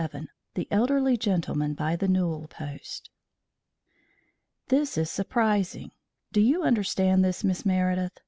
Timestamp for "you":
6.41-6.63